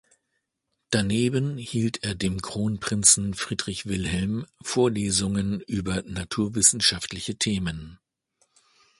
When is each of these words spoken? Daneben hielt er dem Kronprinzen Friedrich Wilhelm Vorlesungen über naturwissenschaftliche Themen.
Daneben 0.89 1.59
hielt 1.59 2.03
er 2.03 2.15
dem 2.15 2.41
Kronprinzen 2.41 3.35
Friedrich 3.35 3.85
Wilhelm 3.85 4.47
Vorlesungen 4.63 5.61
über 5.67 6.01
naturwissenschaftliche 6.01 7.35
Themen. 7.35 7.99